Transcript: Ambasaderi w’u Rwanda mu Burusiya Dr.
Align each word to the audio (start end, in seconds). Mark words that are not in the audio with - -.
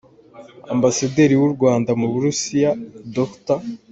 Ambasaderi 0.73 1.35
w’u 1.41 1.49
Rwanda 1.55 1.91
mu 1.99 2.07
Burusiya 2.13 2.71
Dr. 3.15 3.59